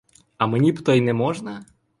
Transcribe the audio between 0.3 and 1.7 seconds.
А мені б то й не можна?